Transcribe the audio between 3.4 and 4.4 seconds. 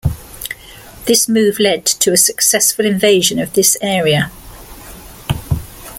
this area.